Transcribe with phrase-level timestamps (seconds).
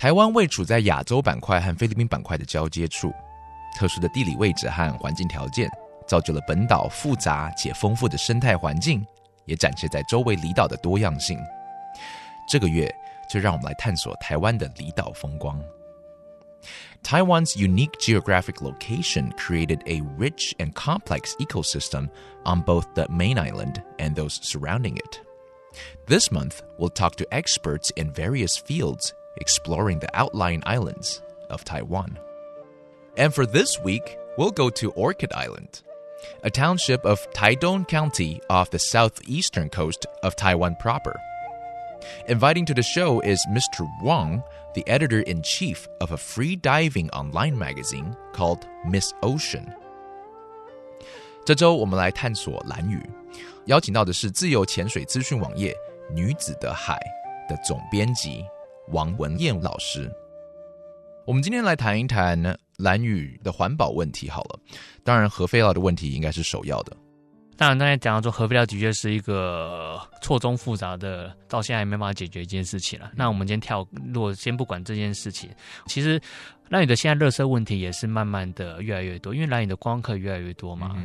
[0.00, 3.12] 台湾位处在亚洲板块和菲律宾板块的交接处，
[3.78, 5.70] 特殊的地理位置和环境条件，
[6.06, 9.04] 造就了本岛复杂且丰富的生态环境，
[9.46, 11.38] 也展现在周围离岛的多样性。
[12.48, 12.92] 这个月
[13.28, 15.60] 就让我们来探索台湾的离岛风光。
[17.02, 22.08] Taiwan's unique geographic location created a rich and complex ecosystem
[22.44, 25.20] on both the main island and those surrounding it.
[26.06, 32.18] This month, we'll talk to experts in various fields exploring the outlying islands of Taiwan.
[33.16, 35.82] And for this week, we'll go to Orchid Island,
[36.42, 41.18] a township of Taidong County off the southeastern coast of Taiwan proper.
[42.28, 43.88] Inviting to the show is Mr.
[44.02, 44.42] Wang,
[44.74, 49.66] the editor in chief of a free diving online magazine called Miss Ocean.
[51.44, 53.00] 这周我们来探索蓝屿，
[53.66, 55.72] 邀请到的是自由潜水资讯网页《
[56.12, 57.00] 女子的海》
[57.48, 58.44] 的总编辑
[58.91, 60.11] 王文燕老师。
[61.25, 62.41] 我们今天来谈一谈
[62.77, 64.29] 蓝宇的环保问题。
[64.29, 64.59] 好了，
[65.03, 66.95] 当然核废料的问题应该是首要的。
[67.57, 73.11] 当然，刚才讲到说核废料的确是一个错综复杂的，到现在也没办法解决一件事情了。
[73.15, 75.47] 那我们今天跳，如果先不管这件事情，
[75.85, 76.19] 其实
[76.69, 80.95] 蓝屿的现在热色问题也是慢慢的越来越多，因为蓝宇的光客越来越多嘛。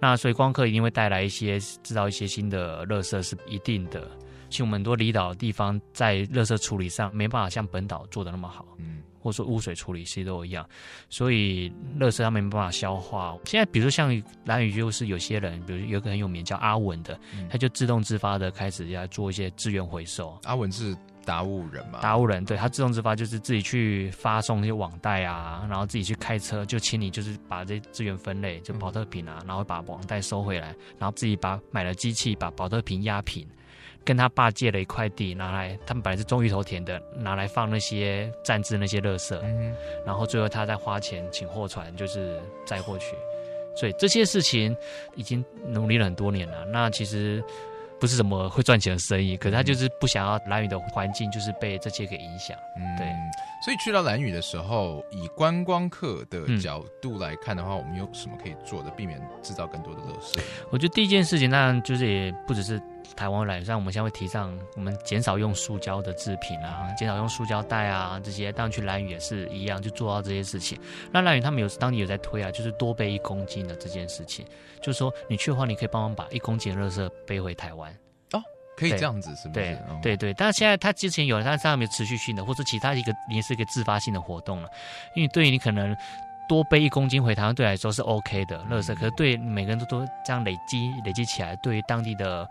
[0.00, 4.08] 那所以光客一定会带来一些制造一些新的热色是一定的。
[4.52, 8.64] 其实我们很多离岛的地方在垃圾处理上没办法像本岛做的那么好。
[8.78, 9.02] 嗯。
[9.22, 10.68] 或者说污水处理其实都一样，
[11.08, 13.38] 所以垃圾它没办法消化。
[13.44, 17.16] 现在比如说像蓝屿，就是有些人，比如有个很有名叫阿文的，
[17.48, 20.36] 他就自动自发的开始要做一些资源回收。
[20.42, 20.92] 阿文是
[21.24, 22.00] 达悟人嘛？
[22.00, 33.46] 达悟人，对他自动自发就是自己去发送那些网袋啊，然后自己去开车就清理，就是把这资源分类，就保特瓶啊，然后把网袋收回来，然后自己把买了机器把保特瓶压平。
[34.04, 39.38] 跟他爸借了一块地，拿来他们本来是种芋头田的，拿来放那些暂置那些垃圾，
[40.04, 43.16] 然后最后他再花钱请货船，就是载过去。
[43.74, 44.76] 所以这些事情
[45.14, 46.66] 已经努力了很多年了。
[46.66, 47.42] 那其实
[47.98, 52.54] 不是什么会赚钱的生意，可是他就是不想要蓝屿的环境就是被这些给影响。
[52.98, 53.06] 对，
[53.64, 60.38] 所以去到蓝屿的时候，以观光客的角度来看的话，我们有什么可以做的，避免制造更多的垃圾？
[60.70, 62.78] 我觉得第一件事情，当然就是也不只是。
[63.16, 68.50] 台湾来上，我们现在会提倡我们减少用塑胶的制品啊，减少用塑胶袋啊，这些。
[68.52, 70.78] 当然去蓝屿也是一样，就做到这些事情。
[71.10, 74.44] 那蓝屿他们有当地有在推啊，就是多背一公斤的这件事情，
[74.80, 77.90] 就是说你去的话，你可以帮忙把一公斤的垃圾背回台湾。
[78.32, 78.42] 哦，
[78.76, 79.60] 可以这样子是不是？
[79.60, 80.34] 对对对。
[80.34, 84.68] 但是现在他之前有，但是他没有持续性的，或者其他一个也是一个自发性的活动了。
[85.14, 85.96] 因为对于你可能
[86.48, 92.48] 多背一公斤回台湾，对来说是 OK 的垃圾，可是对每个人都都这样累积累积起来，对于当地的。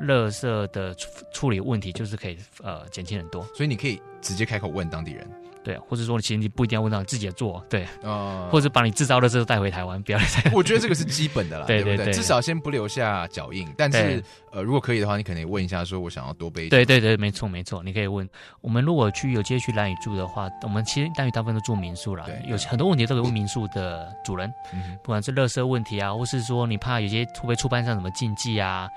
[0.00, 5.28] 垃圾的处处理问题就是可以呃减轻很多，所以你可以直接开口问当地人，
[5.64, 10.50] 对，或者说其实你不一定要问到自己做，对，啊，或者把你制造的这带回台湾， 不要再。
[10.54, 13.68] 我觉得这个是基本的啦， 对对对，至少先不留下脚印。
[13.76, 14.22] 但是
[14.52, 16.68] 呃，如果可以的话，你可能问一下，说我想要多背。
[16.68, 18.28] 对对对，没错没错，你可以问。
[18.60, 24.52] 我们如果去有机会去兰屿住的话，我们其实兰屿大部分都住民宿啦，有很多问题都可以问民宿的主人，
[25.02, 28.88] 不管是垃圾问题啊，或是说你怕有些会不会触犯上什么禁忌啊。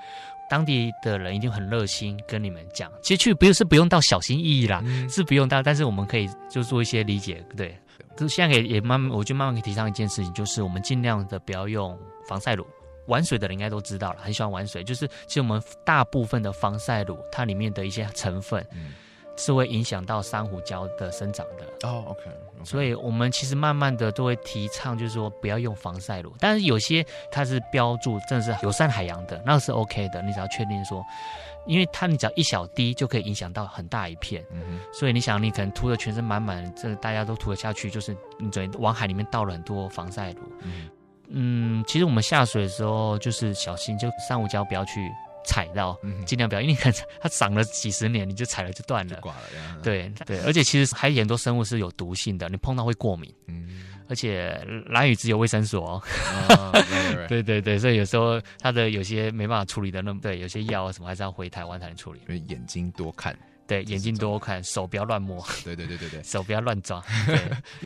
[0.52, 7.74] 当地的人一定很热心跟你们讲，其实去不是不用到小心翼翼啦，是不用到，但是我们可以就做一些理解，对。
[8.14, 11.98] 可是现在也也慢慢，我就慢慢可以提倡一件事情，就是我们尽量的不要用
[12.28, 12.66] 防晒乳。
[13.06, 18.62] 玩水的人应该都知道了，很喜欢玩水，就是其实我们大部分的防晒乳，它里面的一些成分。
[19.36, 22.22] 是会影响到珊瑚礁的生长的哦，OK，
[22.64, 31.04] 所以我们其实慢慢的都会提倡，就是说不要用防晒乳，但是有些它是标注真的是友善海洋的，那是 OK 的，你只要确定说，
[31.66, 40.88] 因为它你只要一小滴就可以影响到很大一片，嗯所以你想你可能涂的全身满满，这大家都涂得下去，就是你整往海里面倒了很多防晒乳，嗯
[41.34, 45.10] 嗯，其实我们下水的时候就是小心，就珊瑚礁不要去。
[45.44, 49.42] 踩到，尽量不要，因为你看它长了几十年，你就踩了就断了，挂了。
[49.82, 53.32] 对对，而且其实还有很多生物是有毒性的，你碰到会过敏。
[53.46, 54.56] 嗯，而且
[54.86, 56.02] 蓝雨只有卫生所。
[57.28, 62.20] 对对 对，所以有时候它的有些没办法处理的，那对有些药啊什么还是要回台湾才能处理。
[62.28, 63.36] 因为眼睛多看。
[63.72, 67.02] 对，眼睛多看，手不要乱摸，对对对对对， 手不要乱抓。
[67.26, 67.38] 对，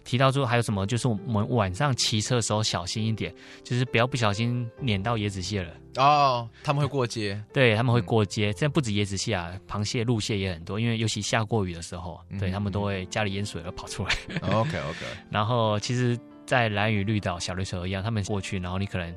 [0.05, 5.73] 提到说还有什么，就是我们晚上骑车的时候小心一点，就是不要不小心碾到椰子蟹了。
[5.97, 14.12] 哦，他们会过街，对他们会过街，这不止椰子蟹啊，螃蟹、鹿蟹也很多，因为尤其下过雨的时候，对他们都会家里淹水了跑出来。
[14.43, 14.99] OK OK，
[15.31, 19.15] 然后其实，在蓝屿绿岛小绿蛇一样，他们过去，然后你可能。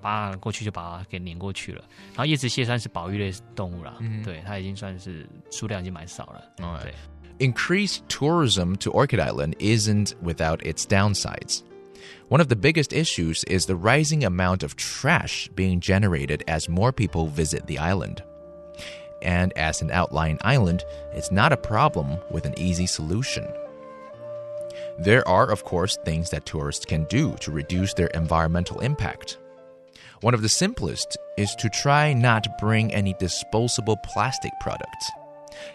[0.00, 1.84] 把过去就把它给碾过去了。
[2.10, 6.44] 然后叶子蟹算是保育类动物了，对，它已经算是数量已经蛮少了。
[6.82, 6.92] 对。
[7.38, 11.62] Increased tourism to Orchid Island isn't without its downsides.
[12.28, 16.92] One of the biggest issues is the rising amount of trash being generated as more
[16.92, 18.22] people visit the island.
[19.22, 20.82] And as an outlying island,
[21.14, 23.44] it's not a problem with an easy solution.
[24.98, 29.38] There are, of course, things that tourists can do to reduce their environmental impact.
[30.21, 35.11] One of the simplest is to try not bring any disposable plastic products.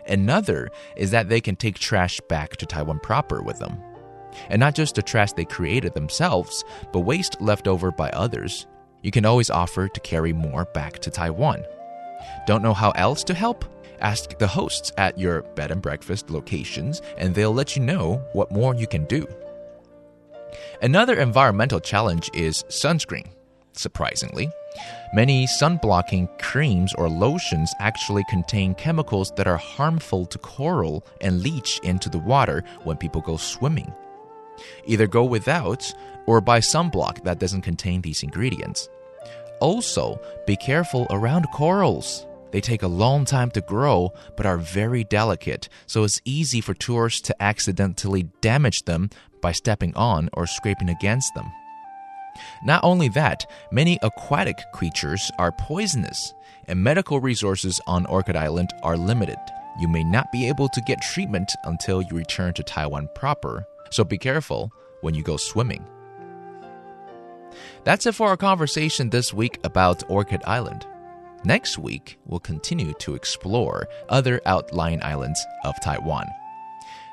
[0.06, 3.82] Another is that they can take trash back to Taiwan proper with them.
[4.48, 8.68] And not just the trash they created themselves, but waste left over by others.
[9.02, 11.64] You can always offer to carry more back to Taiwan.
[12.46, 13.64] Don't know how else to help?
[14.00, 18.52] Ask the hosts at your bed and breakfast locations, and they'll let you know what
[18.52, 19.26] more you can do.
[20.82, 23.26] Another environmental challenge is sunscreen
[23.78, 24.50] surprisingly.
[25.14, 31.80] Many sun-blocking creams or lotions actually contain chemicals that are harmful to coral and leach
[31.82, 33.92] into the water when people go swimming.
[34.86, 35.92] Either go without
[36.26, 38.88] or buy sunblock that doesn't contain these ingredients.
[39.60, 42.26] Also, be careful around corals.
[42.50, 46.74] They take a long time to grow but are very delicate, so it's easy for
[46.74, 51.50] tourists to accidentally damage them by stepping on or scraping against them.
[52.64, 56.34] Not only that, many aquatic creatures are poisonous,
[56.68, 59.38] and medical resources on Orchid Island are limited.
[59.78, 64.04] You may not be able to get treatment until you return to Taiwan proper, so
[64.04, 64.72] be careful
[65.02, 65.84] when you go swimming.
[67.84, 70.86] That's it for our conversation this week about Orchid Island.
[71.44, 76.26] Next week, we'll continue to explore other outlying islands of Taiwan.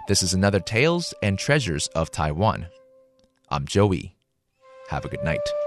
[0.08, 2.68] This is another Tales and Treasures of Taiwan.
[3.50, 4.16] I'm Joey.
[4.94, 5.63] Have a good night.